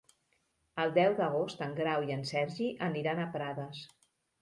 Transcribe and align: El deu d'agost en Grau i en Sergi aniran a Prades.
El 0.83 0.93
deu 0.95 1.17
d'agost 1.19 1.63
en 1.67 1.77
Grau 1.81 2.09
i 2.09 2.17
en 2.17 2.27
Sergi 2.33 2.73
aniran 2.91 3.25
a 3.29 3.33
Prades. 3.39 3.89